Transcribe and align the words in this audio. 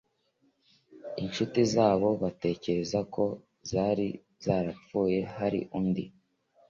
incuti 1.23 1.61
zabo 1.73 2.09
batekerezaga 2.21 3.07
ko 3.15 3.25
zari 3.69 4.07
zarapfuye 4.43 5.19
hari 5.35 5.59
undi 5.79 6.05